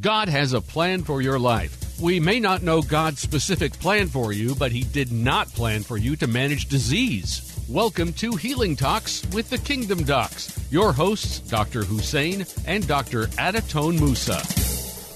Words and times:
God 0.00 0.28
has 0.28 0.52
a 0.52 0.60
plan 0.60 1.04
for 1.04 1.22
your 1.22 1.38
life. 1.38 1.98
We 1.98 2.20
may 2.20 2.38
not 2.38 2.62
know 2.62 2.82
God's 2.82 3.20
specific 3.20 3.72
plan 3.72 4.08
for 4.08 4.30
you, 4.30 4.54
but 4.54 4.70
He 4.70 4.82
did 4.84 5.10
not 5.10 5.48
plan 5.48 5.82
for 5.82 5.96
you 5.96 6.16
to 6.16 6.26
manage 6.26 6.66
disease. 6.66 7.58
Welcome 7.66 8.12
to 8.14 8.36
Healing 8.36 8.76
Talks 8.76 9.26
with 9.32 9.48
the 9.48 9.56
Kingdom 9.56 10.02
Docs. 10.02 10.70
Your 10.70 10.92
hosts, 10.92 11.40
Dr. 11.40 11.82
Hussein 11.82 12.44
and 12.66 12.86
Dr. 12.86 13.28
Adatone 13.38 13.98
Musa. 13.98 14.42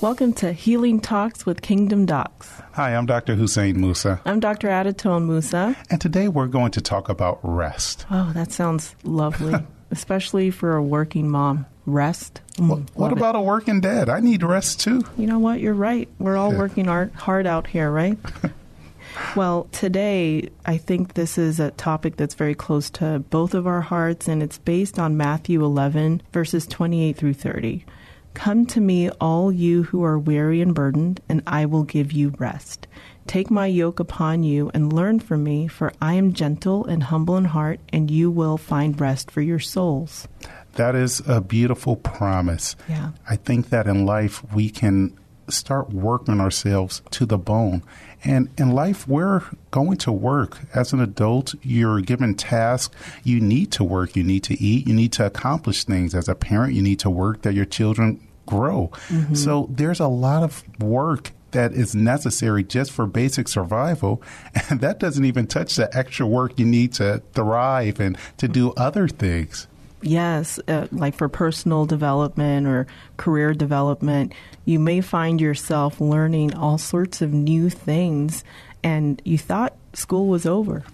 Welcome 0.00 0.32
to 0.34 0.50
Healing 0.50 0.98
Talks 0.98 1.44
with 1.44 1.60
Kingdom 1.60 2.06
Docs. 2.06 2.50
Hi, 2.72 2.96
I'm 2.96 3.04
Dr. 3.04 3.34
Hussein 3.34 3.78
Musa. 3.78 4.22
I'm 4.24 4.40
Dr. 4.40 4.68
Adatone 4.68 5.26
Musa. 5.26 5.76
And 5.90 6.00
today 6.00 6.28
we're 6.28 6.46
going 6.46 6.70
to 6.70 6.80
talk 6.80 7.10
about 7.10 7.38
rest. 7.42 8.06
Oh, 8.10 8.32
that 8.32 8.50
sounds 8.50 8.96
lovely, 9.04 9.62
especially 9.90 10.50
for 10.50 10.74
a 10.74 10.82
working 10.82 11.28
mom. 11.28 11.66
Rest. 11.90 12.40
Mm, 12.56 12.68
what, 12.68 12.80
what 12.94 13.12
about 13.12 13.36
a 13.36 13.40
working 13.40 13.80
dad? 13.80 14.08
I 14.08 14.20
need 14.20 14.42
rest 14.42 14.80
too. 14.80 15.02
You 15.16 15.26
know 15.26 15.38
what? 15.38 15.60
You're 15.60 15.74
right. 15.74 16.08
We're 16.18 16.36
all 16.36 16.52
yeah. 16.52 16.58
working 16.58 16.84
hard 16.86 17.46
out 17.46 17.66
here, 17.66 17.90
right? 17.90 18.18
well, 19.36 19.68
today 19.72 20.50
I 20.64 20.76
think 20.76 21.14
this 21.14 21.38
is 21.38 21.60
a 21.60 21.70
topic 21.72 22.16
that's 22.16 22.34
very 22.34 22.54
close 22.54 22.90
to 22.90 23.20
both 23.30 23.54
of 23.54 23.66
our 23.66 23.80
hearts, 23.80 24.28
and 24.28 24.42
it's 24.42 24.58
based 24.58 24.98
on 24.98 25.16
Matthew 25.16 25.64
11, 25.64 26.22
verses 26.32 26.66
28 26.66 27.16
through 27.16 27.34
30. 27.34 27.84
Come 28.34 28.64
to 28.66 28.80
me, 28.80 29.10
all 29.20 29.50
you 29.50 29.84
who 29.84 30.04
are 30.04 30.18
weary 30.18 30.60
and 30.60 30.74
burdened, 30.74 31.20
and 31.28 31.42
I 31.46 31.66
will 31.66 31.82
give 31.82 32.12
you 32.12 32.34
rest. 32.38 32.86
Take 33.30 33.48
my 33.48 33.66
yoke 33.66 34.00
upon 34.00 34.42
you 34.42 34.72
and 34.74 34.92
learn 34.92 35.20
from 35.20 35.44
me, 35.44 35.68
for 35.68 35.92
I 36.02 36.14
am 36.14 36.32
gentle 36.32 36.84
and 36.84 37.00
humble 37.00 37.36
in 37.36 37.44
heart, 37.44 37.78
and 37.92 38.10
you 38.10 38.28
will 38.28 38.56
find 38.56 39.00
rest 39.00 39.30
for 39.30 39.40
your 39.40 39.60
souls. 39.60 40.26
That 40.72 40.96
is 40.96 41.22
a 41.28 41.40
beautiful 41.40 41.94
promise. 41.94 42.74
Yeah. 42.88 43.12
I 43.28 43.36
think 43.36 43.68
that 43.68 43.86
in 43.86 44.04
life 44.04 44.42
we 44.52 44.68
can 44.68 45.16
start 45.48 45.90
working 45.90 46.40
ourselves 46.40 47.02
to 47.12 47.24
the 47.24 47.38
bone. 47.38 47.84
And 48.24 48.48
in 48.58 48.72
life, 48.72 49.06
we're 49.06 49.44
going 49.70 49.98
to 49.98 50.10
work. 50.10 50.58
As 50.74 50.92
an 50.92 50.98
adult, 50.98 51.54
you're 51.62 52.00
given 52.00 52.34
tasks. 52.34 52.96
You 53.22 53.40
need 53.40 53.70
to 53.72 53.84
work. 53.84 54.16
You 54.16 54.24
need 54.24 54.42
to 54.42 54.60
eat. 54.60 54.88
You 54.88 54.94
need 54.94 55.12
to 55.12 55.26
accomplish 55.26 55.84
things. 55.84 56.16
As 56.16 56.28
a 56.28 56.34
parent, 56.34 56.74
you 56.74 56.82
need 56.82 56.98
to 56.98 57.10
work 57.10 57.42
that 57.42 57.54
your 57.54 57.64
children 57.64 58.26
grow. 58.46 58.90
Mm-hmm. 59.06 59.34
So 59.36 59.68
there's 59.70 60.00
a 60.00 60.08
lot 60.08 60.42
of 60.42 60.64
work 60.80 61.30
that 61.52 61.72
is 61.72 61.94
necessary 61.94 62.64
just 62.64 62.90
for 62.90 63.06
basic 63.06 63.48
survival. 63.48 64.22
And 64.70 64.80
that 64.80 65.00
doesn't 65.00 65.24
even 65.24 65.46
touch 65.46 65.76
the 65.76 65.94
extra 65.96 66.26
work 66.26 66.58
you 66.58 66.64
need 66.64 66.92
to 66.94 67.22
thrive 67.32 67.98
and 67.98 68.16
to 68.36 68.46
do 68.46 68.72
other 68.76 69.08
things. 69.08 69.66
Yes, 70.02 70.58
uh, 70.66 70.86
like 70.92 71.14
for 71.14 71.28
personal 71.28 71.84
development 71.84 72.66
or 72.66 72.86
career 73.16 73.52
development, 73.52 74.32
you 74.64 74.78
may 74.78 75.00
find 75.00 75.40
yourself 75.40 76.00
learning 76.00 76.54
all 76.54 76.78
sorts 76.78 77.20
of 77.20 77.32
new 77.32 77.68
things, 77.68 78.44
and 78.82 79.20
you 79.24 79.36
thought 79.36 79.76
school 79.92 80.26
was 80.26 80.46
over, 80.46 80.84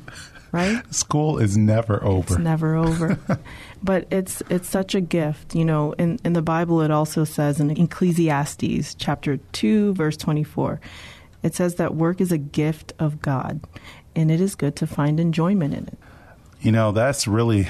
right? 0.57 0.95
School 0.95 1.39
is 1.39 1.56
never 1.56 2.03
over. 2.03 2.34
It's 2.34 2.39
never 2.39 2.75
over. 2.75 3.19
but 3.83 4.06
it's 4.11 4.43
it's 4.50 4.69
such 4.69 4.94
a 4.94 5.00
gift. 5.00 5.55
You 5.55 5.65
know, 5.65 5.93
in, 5.93 6.19
in 6.25 6.33
the 6.33 6.43
Bible 6.43 6.81
it 6.83 6.91
also 6.91 7.25
says 7.25 7.61
in 7.61 7.71
Ecclesiastes 7.71 8.95
chapter 8.95 9.37
two, 9.53 9.95
verse 9.95 10.16
twenty 10.16 10.45
four, 10.45 10.81
it 11.43 11.55
says 11.55 11.77
that 11.77 11.95
work 11.95 12.21
is 12.21 12.33
a 12.33 12.39
gift 12.39 12.93
of 12.99 13.21
God 13.21 13.61
and 14.15 14.31
it 14.31 14.41
is 14.41 14.55
good 14.55 14.75
to 14.77 14.87
find 14.87 15.21
enjoyment 15.21 15.75
in 15.75 15.87
it. 15.87 15.99
You 16.61 16.72
know, 16.72 16.91
that's 16.91 17.28
really 17.28 17.69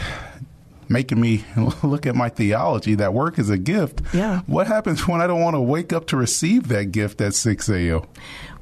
making 0.88 1.20
me 1.20 1.44
look 1.82 2.06
at 2.06 2.14
my 2.14 2.28
theology 2.28 2.94
that 2.94 3.12
work 3.12 3.38
is 3.38 3.50
a 3.50 3.58
gift. 3.58 4.00
Yeah. 4.14 4.40
What 4.46 4.66
happens 4.66 5.06
when 5.06 5.20
I 5.20 5.26
don't 5.26 5.40
want 5.40 5.54
to 5.54 5.60
wake 5.60 5.92
up 5.92 6.06
to 6.08 6.16
receive 6.16 6.68
that 6.68 6.92
gift 6.92 7.20
at 7.20 7.34
6 7.34 7.68
a.m.? 7.68 8.02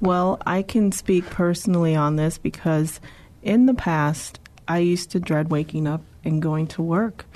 Well, 0.00 0.40
I 0.46 0.62
can 0.62 0.92
speak 0.92 1.26
personally 1.26 1.94
on 1.94 2.16
this 2.16 2.38
because 2.38 3.00
in 3.44 3.66
the 3.66 3.74
past, 3.74 4.40
I 4.66 4.78
used 4.78 5.10
to 5.12 5.20
dread 5.20 5.50
waking 5.50 5.86
up 5.86 6.02
and 6.24 6.42
going 6.42 6.66
to 6.68 6.82
work. 6.82 7.26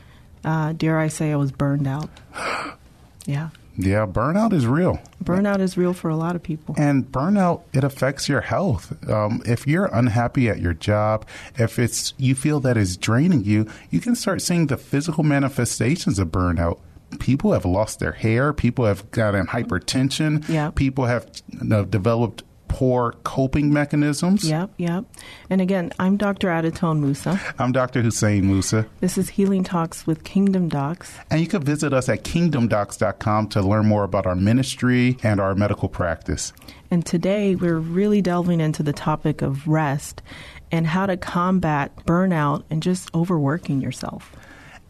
Uh, 0.44 0.72
dare 0.72 0.98
I 0.98 1.08
say 1.08 1.32
I 1.32 1.36
was 1.36 1.52
burned 1.52 1.86
out. 1.86 2.08
yeah. 3.26 3.50
Yeah, 3.80 4.06
burnout 4.06 4.52
is 4.52 4.66
real. 4.66 5.00
Burnout 5.22 5.60
is 5.60 5.76
real 5.76 5.92
for 5.92 6.08
a 6.08 6.16
lot 6.16 6.34
of 6.34 6.42
people. 6.42 6.74
And 6.76 7.04
burnout, 7.04 7.62
it 7.72 7.84
affects 7.84 8.28
your 8.28 8.40
health. 8.40 9.08
Um, 9.08 9.40
if 9.46 9.68
you're 9.68 9.86
unhappy 9.86 10.48
at 10.48 10.58
your 10.58 10.74
job, 10.74 11.24
if 11.56 11.78
it's 11.78 12.12
you 12.16 12.34
feel 12.34 12.58
that 12.60 12.76
is 12.76 12.96
draining 12.96 13.44
you, 13.44 13.68
you 13.90 14.00
can 14.00 14.16
start 14.16 14.42
seeing 14.42 14.66
the 14.66 14.76
physical 14.76 15.22
manifestations 15.22 16.18
of 16.18 16.28
burnout 16.28 16.80
people 17.18 17.52
have 17.52 17.64
lost 17.64 18.00
their 18.00 18.12
hair. 18.12 18.52
People 18.52 18.84
have 18.84 19.10
gotten 19.10 19.46
hypertension. 19.46 20.46
Yep. 20.48 20.74
People 20.74 21.06
have 21.06 21.30
uh, 21.70 21.82
developed 21.84 22.42
poor 22.68 23.12
coping 23.24 23.72
mechanisms. 23.72 24.48
Yep, 24.48 24.70
yep. 24.76 25.04
And 25.50 25.60
again, 25.60 25.92
I'm 25.98 26.16
Dr. 26.16 26.48
Adatone 26.48 27.00
Musa. 27.00 27.40
I'm 27.58 27.72
Dr. 27.72 28.02
Hussein 28.02 28.46
Musa. 28.46 28.86
This 29.00 29.18
is 29.18 29.30
Healing 29.30 29.64
Talks 29.64 30.06
with 30.06 30.24
Kingdom 30.24 30.68
Docs. 30.68 31.16
And 31.30 31.40
you 31.40 31.46
can 31.46 31.62
visit 31.62 31.92
us 31.92 32.08
at 32.08 32.24
kingdomdocs.com 32.24 33.48
to 33.48 33.62
learn 33.62 33.86
more 33.86 34.04
about 34.04 34.26
our 34.26 34.36
ministry 34.36 35.16
and 35.22 35.40
our 35.40 35.54
medical 35.54 35.88
practice. 35.88 36.52
And 36.90 37.04
today 37.04 37.54
we're 37.54 37.78
really 37.78 38.22
delving 38.22 38.60
into 38.60 38.82
the 38.82 38.92
topic 38.92 39.42
of 39.42 39.66
rest 39.66 40.22
and 40.70 40.86
how 40.86 41.06
to 41.06 41.16
combat 41.16 41.94
burnout 42.04 42.64
and 42.70 42.82
just 42.82 43.12
overworking 43.14 43.80
yourself. 43.80 44.34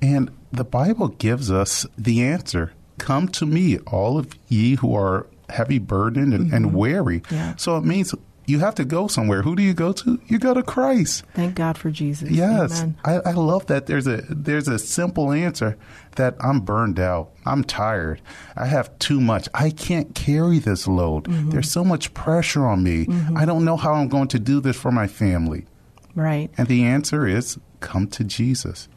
And 0.00 0.30
the 0.52 0.64
Bible 0.64 1.08
gives 1.08 1.50
us 1.50 1.86
the 1.96 2.22
answer. 2.22 2.72
Come 2.98 3.28
to 3.28 3.46
me, 3.46 3.78
all 3.78 4.18
of 4.18 4.32
ye 4.48 4.76
who 4.76 4.94
are 4.94 5.26
heavy 5.48 5.78
burdened 5.78 6.34
and, 6.34 6.46
mm-hmm. 6.46 6.54
and 6.54 6.74
weary. 6.74 7.22
Yeah. 7.30 7.56
So 7.56 7.76
it 7.76 7.84
means 7.84 8.14
you 8.48 8.60
have 8.60 8.74
to 8.76 8.84
go 8.84 9.08
somewhere. 9.08 9.42
Who 9.42 9.54
do 9.54 9.62
you 9.62 9.74
go 9.74 9.92
to? 9.92 10.18
You 10.26 10.38
go 10.38 10.54
to 10.54 10.62
Christ. 10.62 11.22
Thank 11.34 11.54
God 11.54 11.76
for 11.76 11.90
Jesus. 11.90 12.30
Yes, 12.30 12.82
I, 13.04 13.16
I, 13.16 13.32
love 13.32 13.66
that. 13.66 13.86
There's 13.86 14.06
a 14.06 14.22
there's 14.28 14.68
a 14.68 14.78
simple 14.78 15.32
answer 15.32 15.76
that 16.16 16.34
I'm 16.40 16.60
burned 16.60 16.98
out. 16.98 17.30
I'm 17.44 17.62
tired. 17.62 18.22
I 18.56 18.64
have 18.64 18.98
too 18.98 19.20
much. 19.20 19.48
I 19.52 19.68
can't 19.68 20.14
carry 20.14 20.60
this 20.60 20.88
load. 20.88 21.24
Mm-hmm. 21.24 21.50
There's 21.50 21.70
so 21.70 21.84
much 21.84 22.14
pressure 22.14 22.64
on 22.64 22.82
me. 22.82 23.04
Mm-hmm. 23.04 23.36
I 23.36 23.44
don't 23.44 23.66
know 23.66 23.76
how 23.76 23.92
I'm 23.92 24.08
going 24.08 24.28
to 24.28 24.38
do 24.38 24.60
this 24.60 24.76
for 24.76 24.90
my 24.90 25.06
family. 25.06 25.66
Right. 26.14 26.50
And 26.56 26.68
the 26.68 26.84
answer 26.84 27.26
is 27.26 27.58
come 27.80 28.06
to 28.08 28.24
Jesus. 28.24 28.88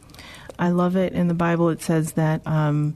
I 0.58 0.70
love 0.70 0.96
it. 0.96 1.14
In 1.14 1.28
the 1.28 1.34
Bible, 1.34 1.70
it 1.70 1.82
says 1.82 2.14
that 2.14 2.46
um, 2.48 2.96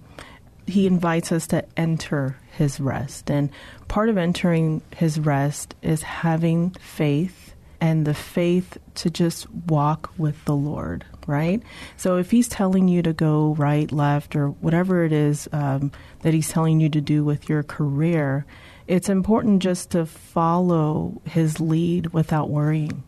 He 0.67 0.87
invites 0.87 1.31
us 1.31 1.47
to 1.47 1.63
enter 1.77 2.37
his 2.51 2.79
rest. 2.79 3.29
And 3.29 3.49
part 3.87 4.09
of 4.09 4.17
entering 4.17 4.81
his 4.95 5.19
rest 5.19 5.75
is 5.81 6.01
having 6.01 6.71
faith 6.71 7.53
and 7.81 8.07
the 8.07 8.13
faith 8.13 8.77
to 8.95 9.09
just 9.09 9.49
walk 9.51 10.11
with 10.17 10.43
the 10.45 10.55
Lord, 10.55 11.05
right? 11.27 11.61
So 11.97 12.17
if 12.17 12.31
he's 12.31 12.47
telling 12.47 12.87
you 12.87 13.01
to 13.03 13.13
go 13.13 13.53
right, 13.55 13.91
left, 13.91 14.35
or 14.35 14.49
whatever 14.49 15.03
it 15.03 15.11
is 15.11 15.47
um, 15.51 15.91
that 16.21 16.33
he's 16.33 16.49
telling 16.49 16.79
you 16.79 16.89
to 16.89 17.01
do 17.01 17.23
with 17.23 17.49
your 17.49 17.63
career, 17.63 18.45
it's 18.87 19.09
important 19.09 19.61
just 19.61 19.91
to 19.91 20.05
follow 20.05 21.21
his 21.25 21.59
lead 21.59 22.07
without 22.07 22.49
worrying. 22.49 23.03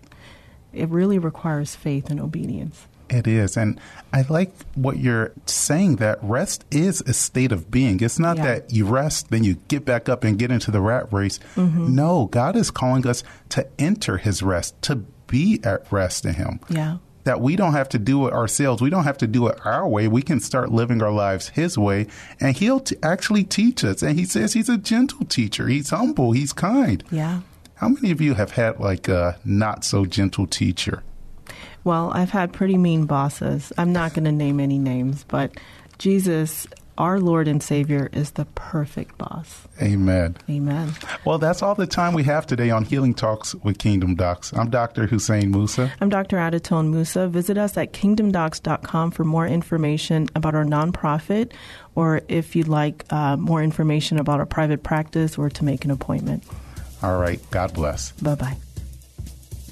It 0.74 0.89
really 0.89 1.18
requires 1.18 1.75
faith 1.75 2.09
and 2.09 2.19
obedience. 2.19 2.88
It 3.09 3.27
is. 3.27 3.57
And 3.57 3.80
I 4.13 4.25
like 4.30 4.51
what 4.75 4.98
you're 4.98 5.33
saying 5.45 5.98
that 5.98 6.19
rest 6.21 6.65
is 6.71 7.01
a 7.01 7.13
state 7.13 7.51
of 7.51 7.69
being. 7.71 8.01
It's 8.01 8.19
not 8.19 8.38
yeah. 8.38 8.45
that 8.45 8.74
you 8.74 8.86
rest, 8.86 9.30
then 9.30 9.44
you 9.44 9.56
get 9.68 9.86
back 9.86 10.09
up 10.09 10.24
and 10.24 10.39
get 10.39 10.51
into 10.51 10.71
the 10.71 10.81
rat 10.81 11.12
race. 11.12 11.39
Mm-hmm. 11.56 11.95
No, 11.95 12.25
God 12.25 12.56
is 12.56 12.71
calling 12.71 13.06
us 13.07 13.24
to 13.50 13.68
enter 13.80 14.18
his 14.18 14.42
rest, 14.44 14.81
to 14.83 14.98
be 15.27 15.59
at 15.63 15.92
rest 15.92 16.25
in 16.25 16.36
him. 16.36 16.59
Yeah. 16.69 16.98
That 17.25 17.42
we 17.42 17.57
don't 17.57 17.74
have 17.74 17.89
to 17.89 18.00
do 18.00 18.25
it 18.27 18.33
ourselves. 18.33 18.81
We 18.81 18.89
don't 18.89 19.04
have 19.04 19.18
to 19.18 19.27
do 19.27 19.48
it 19.48 19.59
our 19.65 19.86
way. 19.88 20.07
We 20.07 20.21
can 20.21 20.39
start 20.39 20.71
living 20.71 21.04
our 21.04 21.12
lives 21.12 21.50
His 21.50 21.77
way, 21.77 22.07
and 22.39 22.56
He'll 22.56 22.80
t- 22.80 22.95
actually 23.04 23.44
teach 23.44 23.83
us. 23.83 24.01
And 24.01 24.18
He 24.18 24.24
says 24.24 24.54
He's 24.54 24.69
a 24.69 24.77
gentle 24.77 25.25
teacher. 25.25 25.68
He's 25.68 25.89
humble. 25.89 26.31
He's 26.31 26.54
kind. 26.54 27.04
Yeah. 27.12 27.42
How 27.75 27.89
many 27.89 28.12
of 28.12 28.21
you 28.21 28.36
have 28.36 28.51
had 28.51 28.80
like 28.80 29.09
a 29.09 29.38
not 29.44 29.83
so 29.83 30.06
gentle 30.06 30.48
teacher? 30.48 31.04
Well, 31.88 32.12
I've 32.13 32.31
had 32.31 32.51
pretty 32.51 32.78
mean 32.78 33.06
bosses. 33.06 33.72
I'm 33.78 33.94
not 33.94 34.13
going 34.13 34.25
to 34.25 34.31
name 34.34 34.60
any 34.60 34.78
names, 34.78 35.24
but 35.24 35.57
Jesus 36.00 36.68
our 36.98 37.18
Lord 37.18 37.48
and 37.48 37.63
Savior 37.63 38.10
is 38.12 38.31
the 38.31 38.44
perfect 38.56 39.18
boss. 39.18 39.66
Amen. 39.81 40.36
Amen. 40.50 40.92
Well, 41.24 41.38
that's 41.38 41.62
all 41.62 41.75
the 41.75 41.88
time 41.88 42.13
we 42.13 42.24
have 42.24 42.45
today 42.45 42.72
on 42.72 42.84
Healing 42.84 43.13
Talks 43.13 43.56
with 43.56 43.78
Kingdom 43.78 44.16
Docs. 44.16 44.51
I'm 44.51 44.69
Dr. 44.69 45.07
Hussein 45.07 45.50
Musa. 45.50 45.89
I'm 46.01 46.10
Dr. 46.10 46.36
Adatone 46.36 46.89
Musa. 46.89 47.30
Visit 47.30 47.57
us 47.57 47.78
at 47.78 47.94
kingdomdocs.com 47.94 49.12
for 49.12 49.24
more 49.24 49.48
information 49.48 50.28
about 50.36 50.56
our 50.56 50.66
nonprofit 50.66 51.54
or 51.95 52.19
if 52.28 52.54
you'd 52.54 52.68
like 52.68 53.06
uh, 53.13 53.38
more 53.38 53.63
information 53.63 54.19
about 54.19 54.42
our 54.42 54.45
private 54.45 54.83
practice 54.83 55.38
or 55.38 55.50
to 55.51 55.63
make 55.63 55.86
an 55.86 55.92
appointment. 55.92 56.44
All 57.01 57.18
right. 57.18 57.40
God 57.50 57.74
bless. 57.74 58.12
Bye 58.12 58.36
bye. 58.36 58.57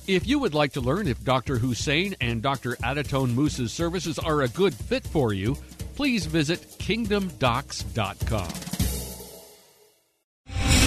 If 0.07 0.27
you 0.27 0.37
would 0.37 0.53
like 0.53 0.73
to 0.73 0.81
learn 0.81 1.07
if 1.07 1.23
Dr. 1.23 1.57
Hussein 1.57 2.15
and 2.21 2.41
Dr. 2.41 2.75
Adatone 2.83 3.33
Musa's 3.33 3.73
services 3.73 4.19
are 4.19 4.43
a 4.43 4.47
good 4.49 4.75
fit 4.75 5.03
for 5.03 5.33
you, 5.33 5.55
please 5.95 6.27
visit 6.27 6.61
kingdomdocs.com. 6.77 8.64